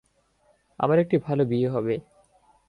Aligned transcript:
আমার 0.79 0.97
একটি 0.99 1.15
ভালো 1.17 1.43
বিয়ে 1.45 1.69
হবে। 1.69 1.95